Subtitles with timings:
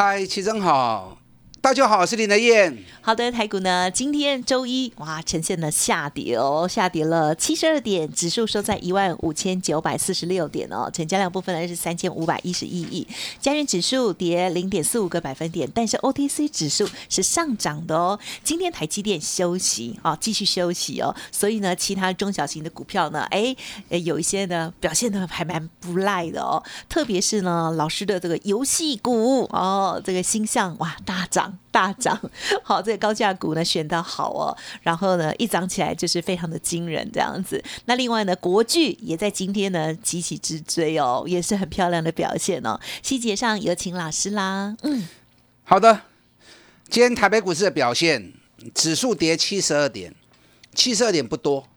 [0.00, 1.18] 嗨，齐真好。
[1.68, 2.78] 大家好，我是林德燕。
[3.02, 13.06] 好的，台股呢，今天周一哇，呈现了下跌哦，下跌了七十二点，指数收在一万五千九百四十六点哦，成交量部分呢是三千五百一十一亿，
[13.38, 18.18] 加元指数跌零点四五个百分点，但是 OTC 指数是上涨的哦。
[18.42, 23.54] 今天台积电休息啊，继续休息哦，所以呢，其他中小型的股票呢，哎，
[23.90, 31.57] 有一些呢表现的还蛮不赖的哦，特别是呢，老师的这个游戏股哦，这个星象哇大涨。
[31.70, 32.18] 大涨，
[32.64, 37.62] 好，这个高价股呢选的好哦，然后呢一涨起来就是非常的惊人这样子。
[37.84, 42.80] 那另外呢，国巨也在今天呢急起直追哦，也是很漂亮的表现哦。
[43.02, 44.74] 细节上有请老师啦。
[44.82, 45.06] 嗯，
[45.64, 46.02] 好的，
[46.88, 48.32] 今天台北股市的表现，
[48.74, 50.14] 指数跌七十二点，
[50.74, 51.68] 七十二点不多，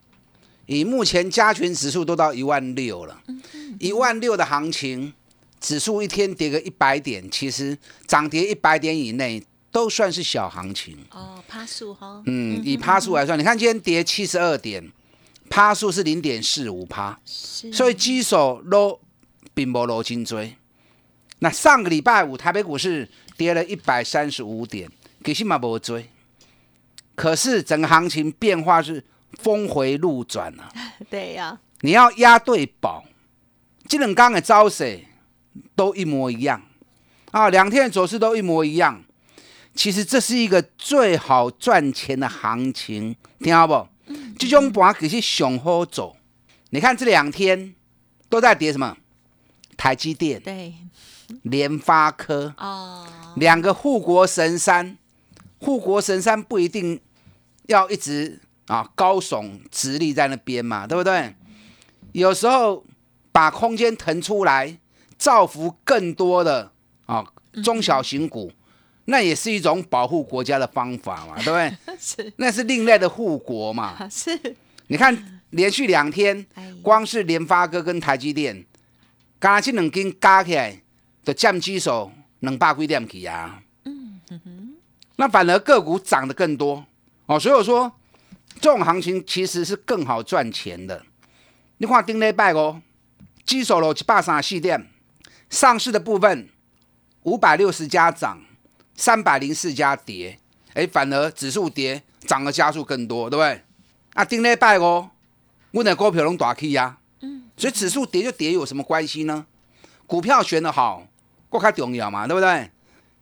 [0.67, 3.21] 以目前加权指数都到一万六了，
[3.79, 5.13] 一万六的行情，
[5.59, 7.77] 指数一天跌个一百点，其实
[8.07, 9.43] 涨跌一百点以内。
[9.71, 10.97] 都算是小行情。
[11.11, 14.91] 哦，趴数哈，嗯，以趴数来算，你看今天跌七十二点，
[15.49, 18.99] 趴数是零点四五趴，所以基手都
[19.53, 20.55] 并不落金追。
[21.39, 24.89] 那上个礼拜五台北股市跌了一百三十五点，
[25.23, 26.09] 其实嘛无追，
[27.15, 29.03] 可是整个行情变化是
[29.39, 30.71] 峰回路转啊。
[31.09, 33.05] 对呀，你要押对宝，
[33.87, 34.99] 这两刚的招势
[35.75, 36.61] 都一模一样。
[37.31, 39.01] 啊，两天的走势都一模一样。
[39.73, 43.87] 其实这是一个最好赚钱的行情，听好不？
[44.37, 46.17] 这种盘可是上好走。
[46.71, 47.73] 你看这两天
[48.29, 48.97] 都在跌什么？
[49.77, 50.73] 台积电、对，
[51.43, 54.97] 联发科哦，两个护国神山。
[55.59, 56.99] 护国神山不一定
[57.67, 61.35] 要一直啊高耸直立在那边嘛，对不对？
[62.11, 62.83] 有时候
[63.31, 64.77] 把空间腾出来，
[65.17, 66.71] 造福更多的
[67.05, 67.25] 啊
[67.63, 68.51] 中小型股。
[69.11, 71.95] 那也是一种保护国家的方法嘛， 对不对？
[71.99, 74.07] 是，那是另类的护国嘛。
[74.09, 74.39] 是，
[74.87, 76.45] 你看连续两天，
[76.81, 78.65] 光是联发哥跟台积电，
[79.37, 80.81] 刚才这两根加起来
[81.25, 83.61] 的降基手两百几点起啊。
[83.83, 84.75] 嗯哼，
[85.17, 86.85] 那反而个股涨得更多
[87.25, 87.91] 哦，所以我说
[88.61, 91.03] 这种行情其实是更好赚钱的。
[91.79, 92.81] 你看丁礼拜哦，
[93.45, 94.87] 基手了一百三十四点，
[95.49, 96.47] 上市的部分
[97.23, 98.41] 五百六十家涨。
[98.95, 100.37] 三百零四家跌，
[100.73, 103.63] 哎，反而指数跌，涨的加速更多，对不对？
[104.13, 105.09] 啊，顶礼拜哦，
[105.71, 109.45] 我的股票拢大起呀，嗯，所以指数跌就跌有什么关系呢？
[110.05, 111.07] 股票选的好，
[111.49, 112.69] 更加重要嘛，对不对？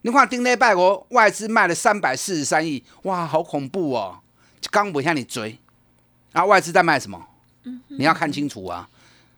[0.02, 4.18] 你看顶礼拜哦，外资卖了三百四十三亿，哇，好恐怖哦！
[4.70, 5.58] 刚不向你追，
[6.32, 7.24] 啊，外资在卖什么？
[7.64, 8.88] 嗯，你要看清楚啊，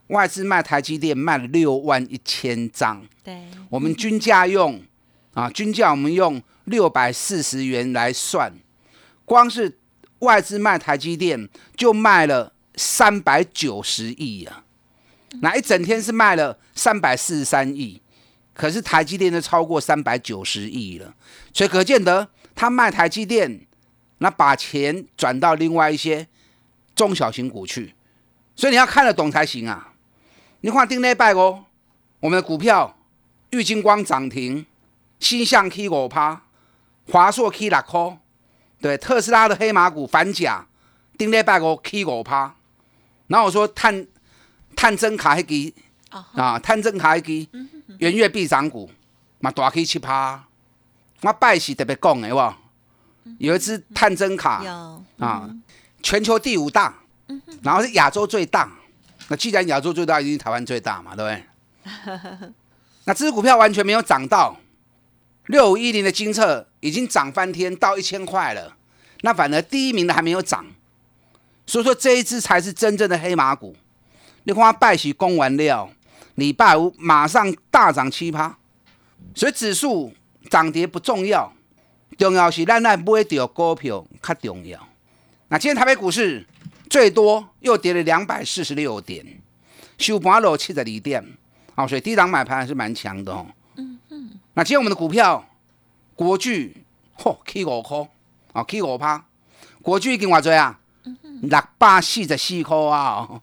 [0.06, 4.80] 外资卖台积电卖了六万一千张，对，我们均价用。
[5.34, 8.52] 啊，均价我们用六百四十元来算，
[9.24, 9.78] 光是
[10.18, 14.62] 外资卖台积电就卖了三百九十亿啊！
[15.40, 18.02] 那一整天是卖了三百四十三亿，
[18.52, 21.14] 可是台积电都超过三百九十亿了，
[21.54, 23.66] 所以可见得他卖台积电，
[24.18, 26.28] 那把钱转到另外一些
[26.94, 27.94] 中小型股去，
[28.54, 29.94] 所以你要看得懂才行啊！
[30.60, 31.64] 你看丁内拜哦，
[32.20, 32.98] 我们的股票
[33.48, 34.66] 玉金光涨停。
[35.22, 36.42] 新象 K 五趴，
[37.08, 38.18] 华硕 K 六块，
[38.80, 40.66] 对特斯拉的黑马股反甲，
[41.16, 42.56] 顶礼拜五 K 五趴。
[43.28, 44.04] 然后我说碳
[44.74, 45.74] 碳增卡迄支
[46.34, 47.48] 啊，碳增卡迄支
[47.98, 48.90] 元月必涨股
[49.38, 50.44] 嘛，大 K 七趴。
[51.20, 52.58] 我拜喜特别讲的哇，
[53.38, 54.60] 有一支探针卡
[55.20, 55.48] 啊，
[56.02, 56.92] 全球第五大，
[57.62, 58.68] 然后是亚洲最大。
[59.28, 61.44] 那既然亚洲最大，一定台湾最大嘛，对不对？
[63.04, 64.56] 那这支股票完全没有涨到。
[65.46, 68.76] 六五一零的金策已经涨翻天到一千块了，
[69.22, 70.64] 那反而第一名的还没有涨，
[71.66, 73.76] 所以说这一只才是真正的黑马股。
[74.44, 75.90] 你看拜喜攻完料，
[76.36, 78.56] 礼拜五马上大涨七趴，
[79.34, 80.12] 所以指数
[80.50, 81.52] 涨跌不重要，
[82.16, 84.88] 重要是咱来买到股票较重要。
[85.48, 86.46] 那今天台北股市
[86.88, 89.24] 最多又跌了两百四十六点，
[89.98, 91.24] 收盘落七十二点，
[91.74, 93.46] 哦，所以低档买盘还是蛮强的哦。
[94.54, 95.48] 那今天我们的股票，
[96.14, 96.84] 国巨，
[97.16, 98.06] 嚯，，K 五块，
[98.52, 99.24] 啊，，K 五趴，
[99.80, 100.78] 国巨已经偌多啊，
[101.40, 103.40] 六百四十四块啊，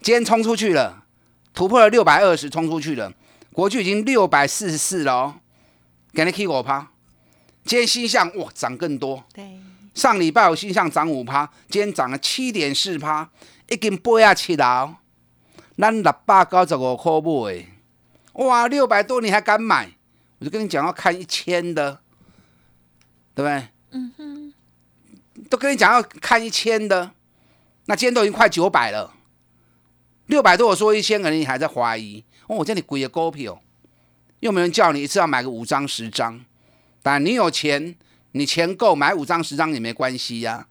[0.00, 1.04] 今天冲出去了，
[1.52, 3.12] 突破了六百二十，冲出去了，
[3.52, 5.34] 国巨已经六百四十四了哦，
[6.14, 6.90] 给你起五趴。
[7.66, 9.60] 今天新向哇涨更多，对，
[9.92, 13.28] 上礼拜我新向涨五趴，今天涨了七点四趴，
[13.68, 14.96] 已经八啊七了哦，
[15.76, 17.66] 咱六百九十五块买，
[18.32, 19.90] 哇，六百多你还敢买？
[20.38, 22.00] 我就跟你讲要看一千的，
[23.34, 23.68] 对不对？
[23.92, 24.54] 嗯哼，
[25.48, 27.12] 都跟你讲要看一千的，
[27.86, 29.14] 那今天都已经快九百了，
[30.26, 32.22] 六百多我说一千，可能你还在怀疑。
[32.48, 33.60] 哦，我这里贵的股票，
[34.40, 36.44] 又没人叫你一次要买个五张十张，
[37.02, 37.96] 但你有钱，
[38.32, 40.66] 你钱够买五张十张也没关系呀。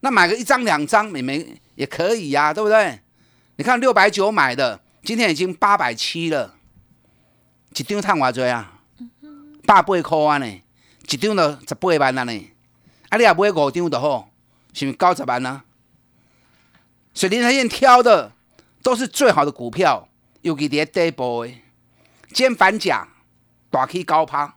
[0.00, 3.00] 那买个一张两张也没也可以呀，对不对？
[3.56, 6.55] 你看六百九买的，今天已经八百七了。
[7.78, 8.72] 一张赚偌济啊？
[9.66, 10.62] 百八块安尼，
[11.02, 12.50] 一张就十八万安尼。
[13.10, 14.30] 啊，你也买五张就好，
[14.72, 15.62] 是毋是九十万啊？
[17.12, 18.32] 所以林台燕挑的
[18.82, 20.08] 都是最好的股票，
[20.40, 21.52] 尤其伫底部的。
[22.32, 23.06] 今反甲
[23.70, 24.56] 大起高趴，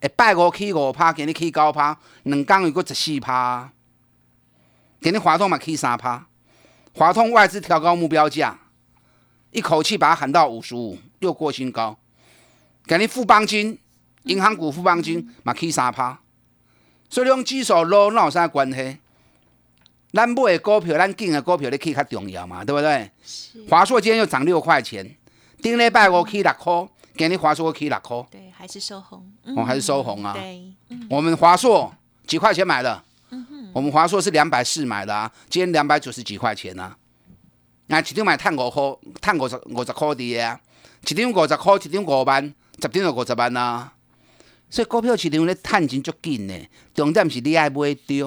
[0.00, 3.72] 下拜五起五趴，今日起九趴，两工又过十四趴。
[5.00, 6.26] 今日华通嘛起三趴，
[6.94, 8.58] 华通外资调高目标价。
[9.50, 11.96] 一口气把它喊到五十五，又过新高。
[12.86, 13.78] 给你富邦金，
[14.24, 16.20] 银行股富邦金嘛起三趴，
[17.08, 18.98] 所以用指数落那有啥关系？
[20.12, 23.10] 咱买的股票，咱进的股票，你起较重要嘛，对不对？
[23.68, 25.16] 华硕今天又涨六块钱，
[25.60, 30.32] 顶礼拜五起六块，今日华硕起六块，对，还是收红，哦，还是收红啊？
[30.32, 30.72] 对，
[31.10, 31.92] 我们华硕
[32.26, 33.02] 几块钱买的？
[33.74, 36.96] 我们华硕是两百四买的啊，今天两百九十几块钱啊。
[37.88, 40.60] 啊，一张买赚五箍，趁五十五十块的啊！
[41.08, 42.42] 一张五十箍，一张五万，
[42.82, 43.92] 十张就五十万啊！
[44.68, 48.24] 所以股票市场咧趁钱足紧诶，重点是你爱买对，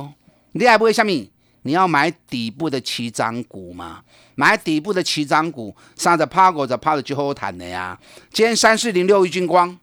[0.54, 1.28] 你爱买啥物？
[1.64, 4.02] 你要买底部的起涨股嘛？
[4.36, 8.00] 买底部的起涨股，三十趴五十趴就最好赚的呀！
[8.32, 9.78] 今天三四零六一军光，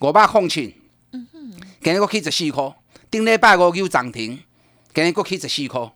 [0.00, 0.74] 五百空庆，
[1.12, 1.52] 嗯哼，
[1.82, 2.76] 今日我起十四块，
[3.10, 4.38] 顶礼拜五又涨停，
[4.92, 5.90] 今日我起十四块。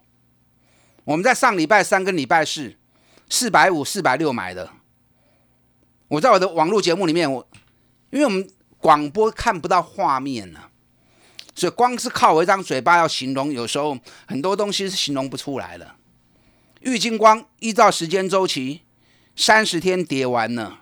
[1.05, 2.75] 我们在上礼拜三跟礼拜四，
[3.29, 4.71] 四百五、四百六买的。
[6.09, 7.47] 我在我的网络节目里面，我
[8.11, 8.49] 因为我们
[8.79, 10.61] 广播看不到画面呢，
[11.55, 15.89] 所以光是靠我一张嘴巴要形容，有时候很多东西是形容不出来的。
[16.81, 18.81] 玉金光依照时间周期，
[19.37, 20.81] 三十天跌完了，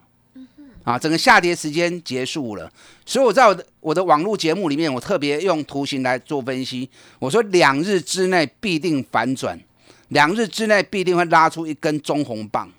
[0.85, 2.73] 啊，整个下跌时间结束了。
[3.05, 6.88] 所以我在我的我的网络节目里面，我特别用图形来做分析。
[7.19, 9.61] 我说两日之内必定反转。
[10.08, 12.72] 两日之内必定会拉出一根中红棒，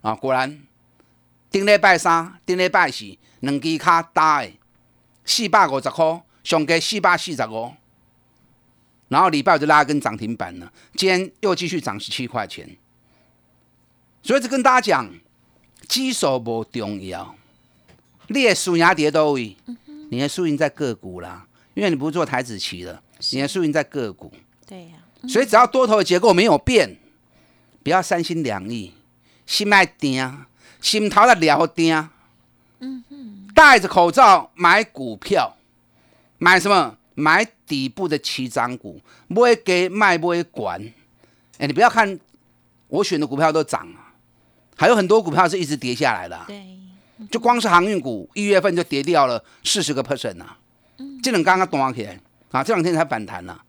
[0.00, 0.60] 啊，果然，
[1.50, 4.50] 顶礼拜三、顶礼拜四两支卡打的，
[5.24, 7.72] 四百五十块，上加四百四十五，
[9.08, 12.76] 然后礼拜五就拉根涨停板了，今天又继续涨十七块钱。
[14.20, 15.14] 所以，就跟大家讲，
[15.86, 17.36] 基数不重要，
[18.26, 19.56] 你的输赢跌都位，
[20.10, 23.00] 你的输赢在个股啦，因为你不是做台子棋了，
[23.30, 24.32] 你的输赢在个股。
[24.66, 24.97] 对呀。
[25.26, 26.96] 所以只要多头的结构没有变，
[27.82, 28.92] 不要三心两意，
[29.46, 30.44] 心爱定，
[30.80, 32.08] 心头的了定。
[32.80, 33.02] 嗯
[33.54, 35.56] 戴着口罩买股票，
[36.38, 36.96] 买什么？
[37.14, 40.80] 买底部的起涨股，不会给卖不会管。
[41.58, 42.16] 哎，你不要看
[42.86, 44.14] 我选的股票都涨啊，
[44.76, 46.40] 还有很多股票是一直跌下来的。
[46.46, 46.64] 对，
[47.28, 50.56] 就光是航运股，一月份就跌掉了四十个 percent 啊。
[50.98, 52.16] 嗯，这两刚刚短起来
[52.52, 53.60] 啊，这两天才反弹了。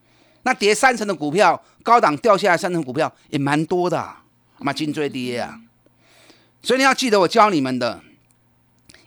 [0.43, 4.15] 那跌三成的股票，高档掉下来三成股票也蛮多的，
[4.60, 5.60] 嘛金追跌啊！
[6.62, 8.01] 所以你要记得我教你们的，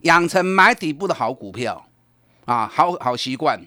[0.03, 1.87] 养成买底部的好股票
[2.45, 3.61] 啊，好好习惯。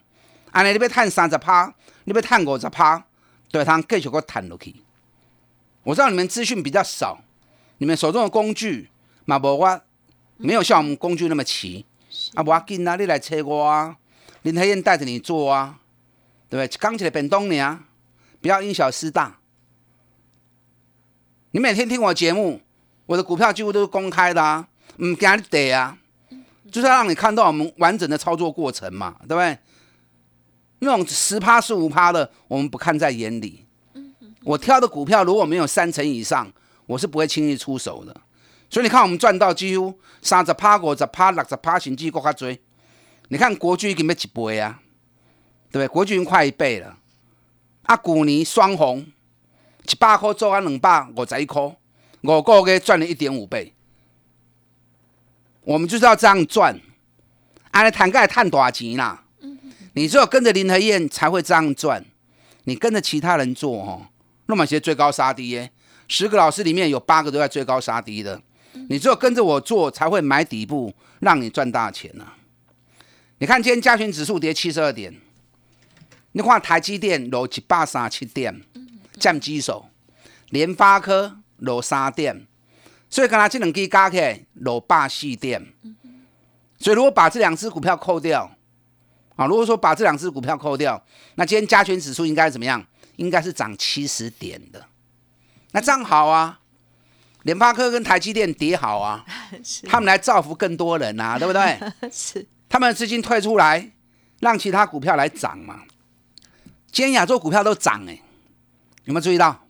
[0.52, 1.74] 安尼你要探三十趴，
[2.06, 3.04] 你要探五十趴，
[3.52, 4.76] 对它继续个探落去。
[5.84, 7.20] 我知道你们资讯比较少，
[7.80, 8.90] 你们手中的工具
[9.26, 9.82] 嘛无我
[10.38, 11.86] 没有像我们工具那么齐，
[12.36, 13.98] 啊无要紧啊，你来找我啊，
[14.44, 15.80] 林黑燕带着你做啊。
[16.50, 16.68] 对不对？
[16.80, 17.84] 刚起来变东娘，
[18.42, 19.38] 不要因小失大。
[21.52, 22.62] 你每天听我节目，
[23.06, 25.98] 我的股票几乎都是公开的啊，嗯，给你得啊，
[26.72, 29.58] 就是要让你看到我们完整的操作过程嘛，对不对？
[30.80, 33.66] 那种十趴十五趴的，我们不看在眼里。
[34.44, 36.52] 我挑的股票如果没有三成以上，
[36.86, 38.16] 我是不会轻易出手的。
[38.70, 42.56] 所以你看，我们赚到几乎三十趴、五十趴、六十趴，甚至更加多。
[43.30, 44.82] 你看国巨已经要一倍啊！
[45.76, 45.88] 对不对？
[45.90, 46.98] 国巨快一倍了，
[47.84, 49.06] 啊，去年双红
[49.86, 51.62] 一百块做啊两百五十一块，
[52.22, 53.74] 五个月赚了一点五倍。
[55.64, 56.80] 我们就是要这样赚，
[57.72, 59.26] 按你谈盖探多少钱啦？
[59.96, 62.06] 你只有跟着林和燕才会这样赚，
[62.64, 64.08] 你跟着其他人做哦，
[64.46, 65.72] 那么些追高杀低耶，
[66.08, 68.42] 十个老师里面有八个都在追高杀低的，
[68.88, 72.32] 你只有跟着我做才会买底部，让你赚大钱呐。
[73.40, 75.14] 你看今天加权指数跌七十二点，
[76.36, 78.62] 你看台积电落一百三七点，
[79.18, 79.88] 占基手，
[80.50, 82.46] 联发科落三点，
[83.10, 85.66] 所以刚才这两支加起来落八四点，
[86.78, 88.52] 所以如果把这两只股票扣掉，
[89.38, 91.02] 啊，如果说把这两只股票扣掉，
[91.36, 92.86] 那今天加权指数应该怎么样？
[93.16, 94.88] 应该是涨七十点的，
[95.72, 96.60] 那这样好啊。
[97.44, 99.24] 联发科跟台积电跌好啊，
[99.88, 101.80] 他们来造福更多人啊，对不对？
[102.12, 102.46] 是。
[102.68, 103.90] 他们的资金退出来，
[104.42, 105.84] 让其他股票来涨嘛。
[106.96, 108.18] 今天亚洲股票都涨哎，
[109.04, 109.68] 有没有注意到？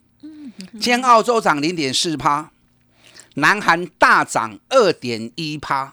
[0.74, 2.52] 今天澳洲涨零点四趴，
[3.34, 5.92] 南韩大涨二点一趴。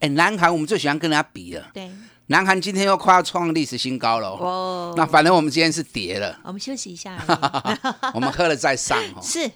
[0.00, 1.70] 哎，南韩我们最喜欢跟人家比了。
[1.72, 1.88] 对。
[2.26, 4.30] 南韩今天又快要创历史新高了。
[4.30, 4.92] 哦。
[4.96, 6.36] 那反正我们今天是跌了。
[6.42, 7.16] 我们休息一下。
[8.12, 9.22] 我们喝了再上哦。
[9.22, 9.48] 是。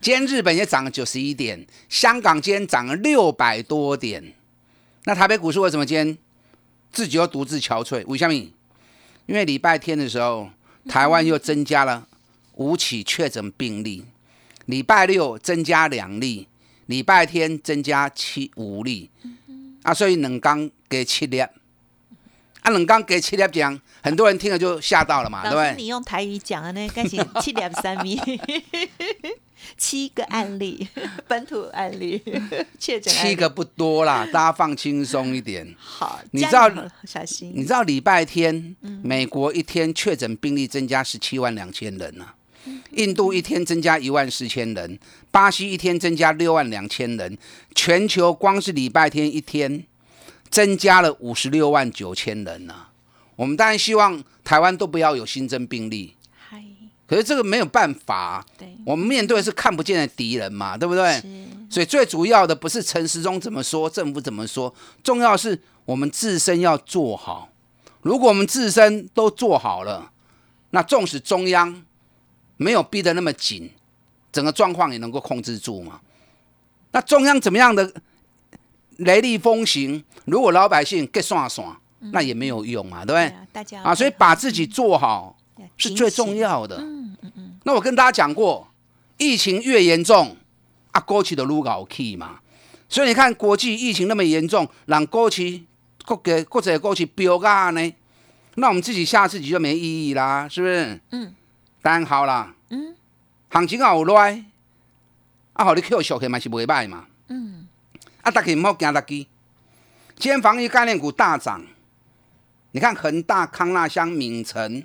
[0.00, 4.34] 今天日本也涨了九十一点，香港今天涨了六百多点。
[5.06, 6.16] 那台北股市为什么今天
[6.92, 8.04] 自己又独自憔悴？
[8.06, 8.52] 为什么？
[9.26, 10.50] 因为礼拜天的时候，
[10.88, 12.06] 台湾又增加了
[12.54, 14.04] 五起确诊病例，
[14.66, 16.48] 礼拜六增加两例，
[16.86, 19.10] 礼拜天增加七五例，
[19.82, 21.50] 啊，所以冷刚给七粒，啊，
[22.70, 25.74] 冷刚给七粒讲，很多人听了就吓到了嘛，对不对？
[25.76, 28.20] 你用台语讲啊，那赶紧七粒三米。
[29.76, 30.86] 七个案例，
[31.26, 32.22] 本土案例
[32.78, 35.74] 确诊，七个不多啦，大家放轻松一点。
[35.78, 36.70] 好，你知道
[37.04, 37.52] 小心？
[37.54, 42.28] 你知道礼拜天美国一天确诊病例增加十七万两千人呢？
[42.92, 44.98] 印度一天增加一万四千人，
[45.30, 47.38] 巴西一天增加六万两千人，
[47.74, 49.84] 全球光是礼拜天一天
[50.50, 52.88] 增加了五十六万九千人呢。
[53.36, 56.15] 我们当然希望台湾都不要有新增病例。
[57.06, 58.44] 可是这个没有办法，
[58.84, 61.22] 我们面对的是看不见的敌人嘛，对不对？
[61.70, 64.72] 所以最主要的不是陈时中怎么说，政府怎么说，
[65.02, 67.48] 重要是我们自身要做好。
[68.02, 70.10] 如果我们自身都做好了，
[70.70, 71.82] 那纵使中央
[72.56, 73.70] 没有逼得那么紧，
[74.32, 76.00] 整个状况也能够控制住嘛。
[76.92, 77.92] 那中央怎么样的
[78.98, 83.76] 雷厉风行，如果老百姓给算算，那也没有用啊，对不对？
[83.78, 85.36] 啊，所以把自己做好
[85.76, 86.76] 是最重要的。
[86.78, 88.68] 嗯嗯嗯那我跟大家讲过，
[89.18, 90.36] 疫情越严重，
[90.92, 92.40] 啊，过去的撸搞 key 嘛。
[92.88, 95.64] 所以你看，国际疫情那么严重，让过去
[96.04, 97.92] 国给国者过去飙价呢，
[98.54, 101.00] 那我们自己下自己就没意义啦，是不是？
[101.10, 101.34] 嗯。
[101.82, 102.54] 当然好啦。
[102.70, 102.94] 嗯。
[103.48, 104.44] 行情好来，
[105.54, 107.06] 啊，好你 Q 小起嘛是袂歹嘛。
[107.28, 107.66] 嗯。
[108.22, 109.26] 啊，大家唔好惊大机。
[110.16, 111.64] 今天防疫概念股大涨，
[112.70, 114.82] 你看恒大、康纳香、敏成、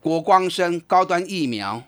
[0.00, 1.82] 国光生、高端疫苗。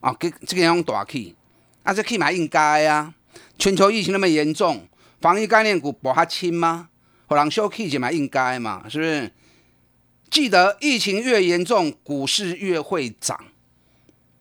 [0.00, 1.34] 啊，给这个用大气，
[1.82, 3.12] 啊，这起码应该啊。
[3.58, 4.86] 全球疫情那么严重，
[5.20, 6.90] 防疫概念股博哈轻吗？
[7.28, 9.32] 可能小气就嘛应该嘛，是不是？
[10.30, 13.46] 记得疫情越严重，股市越会涨。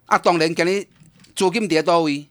[0.05, 0.85] 啊，当然给你
[1.33, 2.27] 资金跌多位，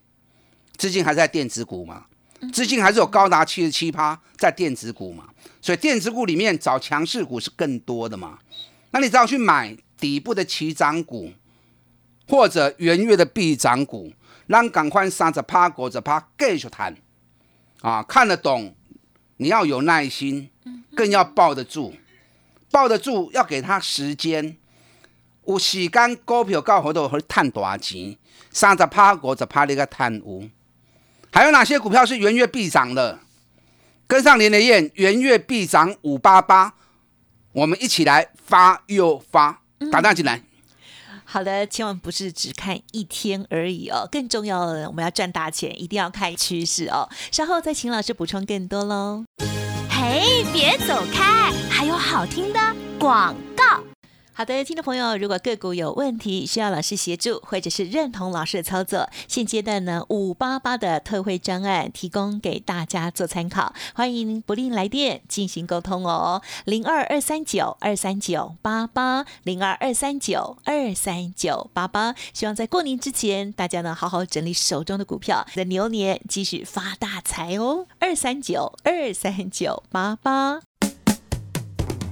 [0.77, 2.07] 资金还是在电子股嘛，
[2.53, 5.29] 资金还是有高达七十七趴在电子股嘛，
[5.61, 8.39] 所以电子股里面找强势股是更多的嘛。
[8.93, 11.33] 那你只要去买底部的起涨股。
[12.27, 14.11] 或者元月的必涨股，
[14.47, 16.97] 让赶快三十趴、五十趴继续谈
[17.83, 18.03] 啊！
[18.03, 18.75] 看得懂，
[19.37, 20.49] 你要有耐心，
[20.95, 21.93] 更要抱得住，
[22.71, 24.57] 抱得住要给他时间。
[25.45, 28.17] 有时间股票到后头会赚大钱，
[28.51, 30.49] 三十趴、五十趴你个贪污。
[31.31, 33.19] 还有哪些股票是元月必涨的？
[34.07, 36.73] 跟上连连燕，元月必涨五八八，
[37.53, 40.43] 我们一起来发又发，打大进来。
[41.27, 47.09] 好的，千万不是只看一天而已哦，更重要的，我们要赚大钱，一定要看趋势哦。
[47.33, 49.25] 稍后再请老师补充更多喽。
[49.89, 52.61] 嘿，别走开，还有好听的
[52.99, 53.94] 广告。
[54.37, 80.74] 好的，听众朋友，如果个股有问题需要老师协助，或者是认同老师的操作，现阶段呢五八八的特惠专案提供给大家做参考，欢迎不吝来电进行沟通哦，零二二三九二三九八八零二二三九二三九八八，希望在过年之前，大家呢好好整理手中的股票，在牛年继续发大财哦，二三九二三九八八。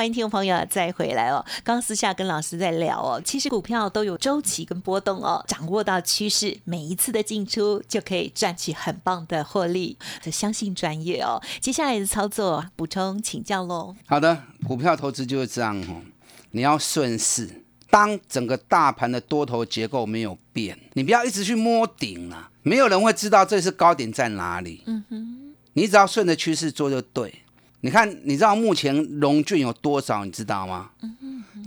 [0.00, 1.44] 欢迎听众朋友再回来哦。
[1.62, 9.98] 刚刚私下跟老师在聊哦，其实股票都有周期跟波动哦，掌握到趋势，每一次的进出就可以赚取很棒的获利。
[10.22, 11.38] 就相信专业哦。
[11.60, 13.94] 接下来的操作补充请教喽。
[14.06, 16.00] 好的，股票投资就是这样哦，
[16.52, 17.62] 你要顺势。
[17.90, 24.82] 当整个大盘的多头结构没有变，你不要一直去摸顶啊，没有人会知道这是高点在哪里。
[24.86, 27.42] 嗯哼，你只要顺着趋势做就对。
[27.82, 30.24] 你看，你知道目前龙卷有多少？
[30.24, 30.90] 你知道吗？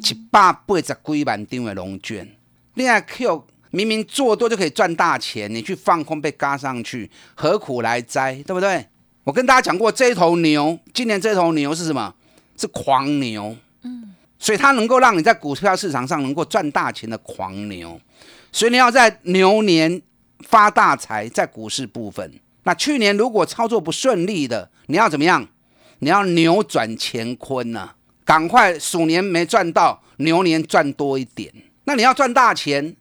[0.01, 2.36] 七百八十几万张的龙卷，
[2.75, 8.36] 另外 Q 明明做多就可以赚大钱，你去放空被嘎上去，何苦来哉？
[8.46, 8.88] 对不对？
[9.24, 12.13] 我跟大家讲过，这头牛，今年这头牛是什么？
[12.58, 13.55] 是狂牛。
[13.82, 18.00] 嗯，所以它能够让你在股票市场上能够赚大钱的狂牛，
[18.51, 20.01] 所以你要在牛年
[20.41, 22.39] 发大财，在股市部分。
[22.65, 25.48] 那去年如果操作不顺利的，你要怎么样？
[26.03, 27.91] 你要扭转乾坤呐，
[28.25, 31.50] 赶快鼠年没赚到，牛年赚多一点。
[31.86, 32.93] 那你要赚大钱，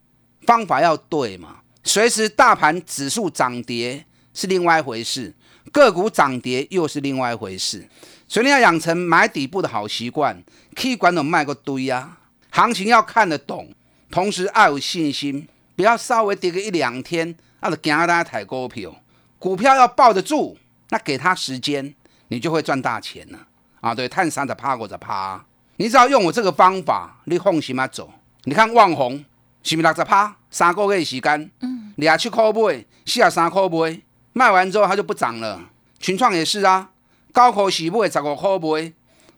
[0.46, 1.56] 方法要对嘛？
[1.82, 5.34] 随时大盘指数涨跌是另外一回事，
[5.72, 7.88] 个股涨跌又是另外一回事。
[8.28, 10.40] 所以你要养成买底部的好习惯，
[10.76, 12.18] 可以管懂卖个堆呀。
[12.50, 13.68] 行情要看得懂，
[14.12, 18.94] 同时要有信心，不要稍微跌个一两天，那就惊大家抬股票。
[19.40, 20.56] 股票要抱得住，
[20.90, 21.92] 那给他时间。
[22.32, 23.38] 你就会赚大钱了
[23.82, 23.94] 啊！
[23.94, 25.44] 对，探三的趴或者趴，
[25.76, 28.10] 你只要用我这个方法，你放心嘛走。
[28.44, 29.22] 你看旺红
[29.62, 30.34] 是不是六十趴？
[30.50, 34.00] 三个月时间，嗯，廿七块买，四十三块买，
[34.32, 35.60] 卖完之后它就不涨了。
[35.98, 36.88] 群创也是啊，
[37.34, 38.92] 高科时买十五块买，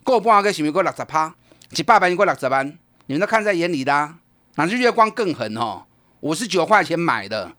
[0.04, 1.34] 过半个月是不是过六十趴？
[1.76, 2.64] 一百万过六十万，
[3.06, 4.14] 你们都看在眼里的。
[4.54, 5.82] 那日月光更狠哦，
[6.20, 7.50] 五十九块钱买的，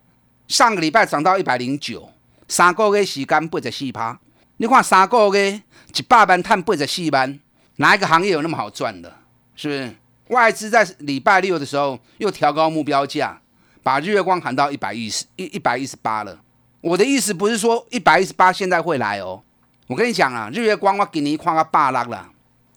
[0.47, 2.09] 上个礼拜涨到一百零九，
[2.47, 4.17] 三个月时间八十四趴。
[4.57, 5.61] 你看三个月
[5.93, 7.39] 一百万赚八十四万，
[7.75, 9.13] 哪一个行业有那么好赚的？
[9.55, 9.93] 是不是？
[10.29, 13.41] 外资在礼拜六的时候又调高目标价，
[13.83, 16.39] 把日月光喊到一百一十一一百一十八了。
[16.79, 19.41] 我的意思不是说一百一十八现在会来哦。
[19.87, 22.29] 我跟你讲啊，日月光我给你夸个霸拉了，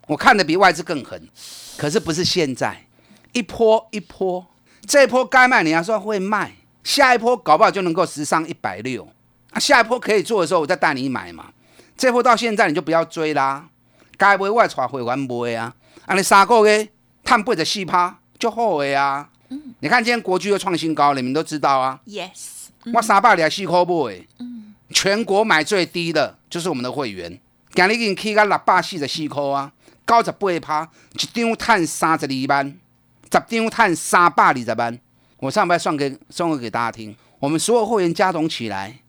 [0.09, 1.29] 我看的比外资更狠。
[1.77, 2.85] 可是不是现在，
[3.33, 4.45] 一波一波，
[4.85, 9.09] 这一波该卖你要说会卖，下一波搞不好就能够时上一百六。
[9.53, 11.53] 啊，下一波可以做的时候，我再带你买嘛。
[11.99, 13.69] 这波到现在你就不要追啦，
[14.17, 15.75] 该买我带会员买啊。
[16.07, 16.89] 啊，你三个月
[17.25, 19.29] 探八十四趴就好的啊。
[19.49, 21.99] 嗯，你看今天国巨又创新高，你们都知道啊。
[22.07, 27.37] Yes，我三百二四块买，嗯，全国买最低的就是我们的会员，
[27.75, 29.73] 今日已经起到六百四十四块啊，
[30.07, 32.79] 九十八趴，一张探三十二万，
[33.25, 34.99] 十张探三百二十万。
[35.39, 39.01] 我上班算给算给大家听，我们所有会员加总起来，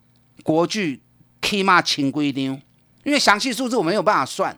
[0.41, 1.02] 国巨
[1.39, 2.60] 起码千几张。
[3.04, 4.56] 因为详细数字我没有办法算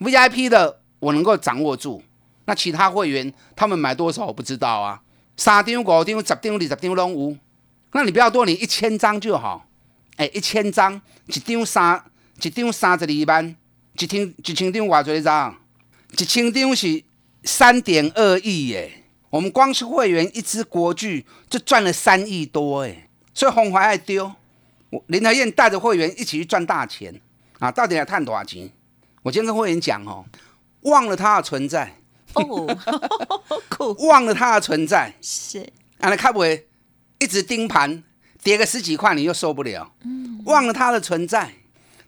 [0.00, 2.02] ，VIP 的我能够掌握住，
[2.46, 5.02] 那其他会员他们买多少我不知道啊。
[5.36, 7.36] 三张、五张、十张、二十张拢有，
[7.92, 9.66] 那你不要多，你一千张就好。
[10.16, 12.04] 哎，一千张，一张三，
[12.40, 13.56] 一张三十二万，
[13.98, 15.58] 一千一千张偌多张？
[16.18, 17.02] 一千张是
[17.44, 19.04] 三点二亿耶。
[19.30, 24.30] 我们光是会员一支国剧就赚了三亿多哎，所以红怀爱丢，
[24.90, 27.20] 我林德燕带着会员一起去赚大钱。
[27.62, 28.68] 啊，到底要探多少钱？
[29.22, 30.24] 我今天跟会员讲哦，
[30.80, 31.94] 忘了它的存在。
[32.34, 32.66] 哦，
[34.08, 35.14] 忘了它的存在。
[35.22, 35.60] 是，
[35.98, 36.66] 啊，那开不会
[37.20, 38.02] 一直盯盘，
[38.42, 41.52] 跌个十几块你又受不了，嗯，忘了它的存在，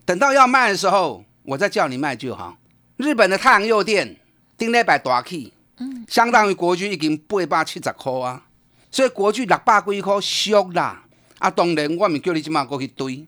[0.05, 2.57] 等到要卖的时候，我再叫你卖就好。
[2.97, 4.17] 日本的太阳诱电
[4.59, 8.45] 顶礼拜大起，嗯，相当于国巨已经八百七十块啊，
[8.91, 11.05] 所以国巨六百几块俗啦，
[11.39, 13.25] 啊，当然我咪叫你即马过去堆。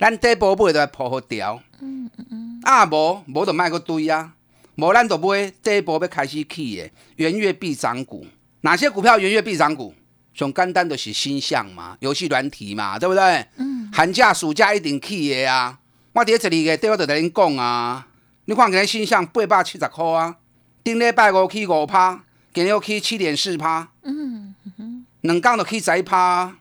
[0.00, 4.32] 咱底部买就铺好条，嗯嗯嗯，啊无无就卖个堆啊，
[4.76, 8.26] 无咱就买底部要开始起的，元月必涨股。
[8.62, 9.94] 哪些股票元月必涨股？
[10.32, 13.46] 上简单就是新象嘛，游戏软体嘛，对不对？
[13.56, 13.90] 嗯。
[13.92, 15.78] 寒假暑假一定起的啊！
[16.14, 18.06] 我伫十二月底我就同恁讲啊，
[18.46, 20.36] 你看今日新象八百七十块啊，
[20.82, 26.56] 顶礼拜五起五趴，今日起七点四趴，嗯哼，两港就起十一趴，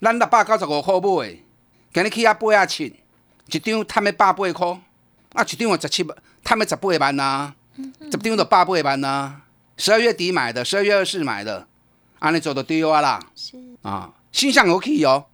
[0.00, 1.38] 咱六百九十五块买。
[1.92, 2.94] 今日起啊八啊七，
[3.46, 4.80] 一张赚要百八块，
[5.32, 9.40] 啊一张我十七万，赚要十八万呐，十张就百八万呐。
[9.76, 11.66] 十二月底买的，十二月二四买的，
[12.20, 13.18] 安尼做就对啊啦。
[13.34, 13.56] 是。
[13.82, 15.24] 啊，新向有去哦，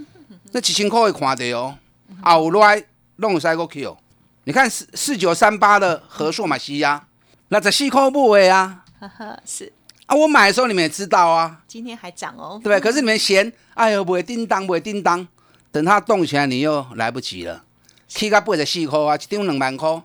[0.52, 1.74] 那一千块会看到哦，
[2.22, 2.82] 后来
[3.16, 3.98] 拢有使过去哦。
[4.44, 7.08] 你看四四九三八的和硕嘛西呀，
[7.48, 8.84] 那这细扣部位啊。
[9.44, 9.70] 是。
[10.06, 12.80] 啊，我买的时候你们也知道啊，今天还涨哦，对不对？
[12.80, 15.26] 可是你们嫌，哎呦，不会叮当，不会叮当，
[15.70, 17.62] 等它动起来，你又来不及了。
[18.08, 20.02] 起到八十四块啊，一张两万块，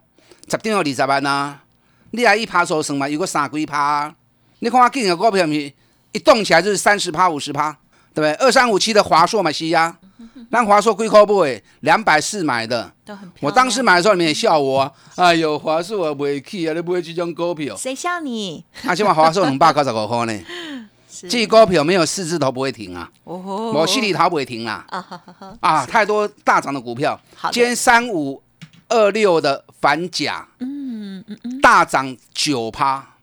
[0.49, 1.61] 十张有二十万啊。
[2.11, 4.15] 你来一趴手算嘛，有个三几趴啊？
[4.59, 5.73] 你看我今个股票咪
[6.11, 7.71] 一动起来就是三十趴、五十趴，
[8.13, 8.33] 对不对？
[8.45, 9.95] 二三五七的华硕嘛是呀，
[10.49, 12.91] 那华硕贵块不会两百四买的。
[13.39, 18.65] 我当时买的时候你们也笑我啊，哎呦，华硕我袂起啊，你买这种股票，谁笑你？
[18.85, 20.39] 啊，起码华硕两百九十五块呢。
[21.21, 21.29] 是。
[21.29, 24.85] 这股票没有四字头不会停啊，哦，我心里头不会停啦。
[24.89, 25.21] 啊
[25.61, 27.19] 啊，太多大涨的股票。
[27.51, 28.41] 今天三五
[28.89, 33.15] 二六的反甲嗯嗯嗯，大涨九趴，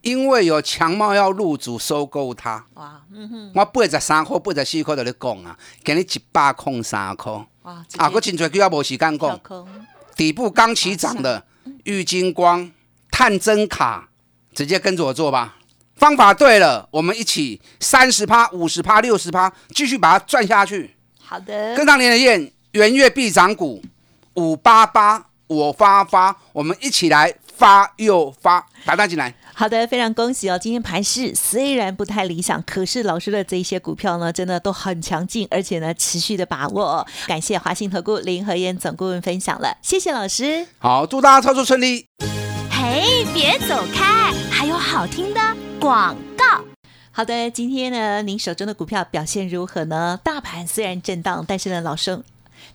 [0.00, 2.64] 因为有强茂要入主收购它。
[2.74, 7.32] 哇，嗯哼，我八十三块、八十四块在咧讲啊，给你一百空三块。
[7.62, 9.38] 哇，啊，我真侪句我无时间跳讲。
[9.40, 9.68] 空，
[10.16, 11.44] 底部刚起涨的
[11.84, 12.70] 玉金光、
[13.10, 14.08] 探针卡，
[14.54, 15.56] 直接跟着我做吧。
[15.96, 20.94] 方法对了，我们一起三十趴、五十趴、六十趴，继续把它赚下去。
[21.22, 23.82] 好的，跟上连的燕，元月必涨股，
[24.34, 29.34] 五八八我发发，我们一起来发又发，打单进来。
[29.54, 30.58] 好的，非常恭喜哦！
[30.58, 37.06] 今天盘势虽然不太理想，可是老师的这一些股票呢，真的都很强劲，而且呢，持续的把握、哦。
[37.26, 40.66] 感谢华信投顾林和燕总顾问分享了，谢谢老师。
[40.78, 42.06] 好，祝大家操作顺利。
[42.70, 45.40] 嘿，别走开，还有好听的
[45.80, 46.64] 广告。
[47.10, 50.18] 好的，今天呢，您手中的股票表现如何呢？
[50.22, 52.22] 大盘虽然震荡，但是呢，老生。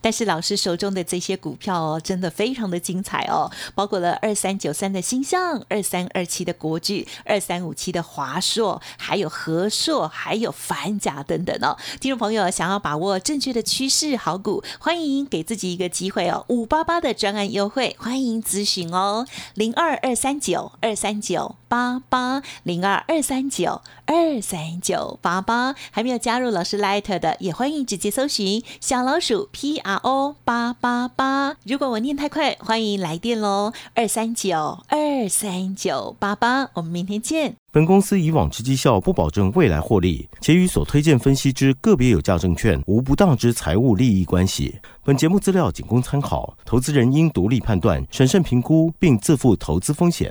[0.00, 11.76] 但是老师手中的这些股票哦，真的非常的精彩哦，包括了二三九三的星象、二三二七的国巨、二三五七的华硕，还有和硕，还有反甲等等哦。
[12.00, 31.56] 听众朋友想要把握正确的趋势好股，欢迎给自己一个机会哦，五八八的专案优惠，欢迎咨询哦，零二二三九二三九八八零二二三九二三九八八，还没有加入老师 Light 的，也欢迎直接搜寻小老鼠 P R O 八八八。
[31.64, 36.68] 如果我念太快，欢迎来电喽，二三九二三九八八。
[36.74, 37.56] 我们明天见。
[37.72, 44.78] 本公司以往之绩效不保证未来获利，且与所推荐分析之个别有价证券无不当之财务利益关系。
[45.02, 50.30] 本节目资料仅供参考，投资人应独立判断、审慎评估，并自负投资风险。